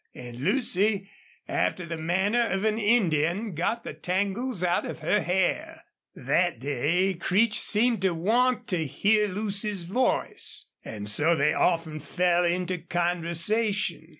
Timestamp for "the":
1.85-1.95, 3.83-3.93